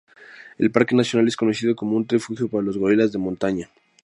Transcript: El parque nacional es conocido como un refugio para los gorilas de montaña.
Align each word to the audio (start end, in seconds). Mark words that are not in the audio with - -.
El 0.57 0.71
parque 0.71 0.95
nacional 0.95 1.27
es 1.27 1.37
conocido 1.37 1.75
como 1.75 1.95
un 1.95 2.07
refugio 2.09 2.47
para 2.49 2.63
los 2.63 2.75
gorilas 2.75 3.11
de 3.11 3.19
montaña. 3.19 3.69